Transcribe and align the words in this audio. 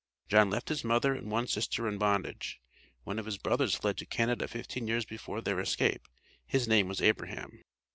John 0.27 0.49
left 0.49 0.69
his 0.69 0.83
mother 0.83 1.13
and 1.13 1.29
one 1.29 1.45
sister 1.45 1.87
in 1.87 1.99
bondage. 1.99 2.59
One 3.03 3.19
of 3.19 3.27
his 3.27 3.37
brothers 3.37 3.75
fled 3.75 3.97
to 3.99 4.05
Canada 4.07 4.47
fifteen 4.47 4.87
years 4.87 5.05
before 5.05 5.41
their 5.41 5.59
escape. 5.59 6.07
His 6.43 6.67
name 6.67 6.87
was 6.87 7.03
Abraham. 7.03 7.61